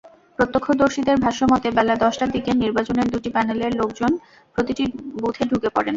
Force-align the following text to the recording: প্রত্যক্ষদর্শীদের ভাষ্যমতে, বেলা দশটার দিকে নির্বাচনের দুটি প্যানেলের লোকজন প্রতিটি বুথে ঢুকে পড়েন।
প্রত্যক্ষদর্শীদের 0.37 1.17
ভাষ্যমতে, 1.17 1.67
বেলা 1.71 1.95
দশটার 2.03 2.29
দিকে 2.31 2.51
নির্বাচনের 2.63 3.07
দুটি 3.13 3.29
প্যানেলের 3.29 3.73
লোকজন 3.75 4.11
প্রতিটি 4.55 4.83
বুথে 5.21 5.43
ঢুকে 5.51 5.69
পড়েন। 5.69 5.89